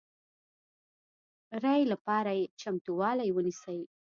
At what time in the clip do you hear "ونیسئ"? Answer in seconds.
3.33-3.79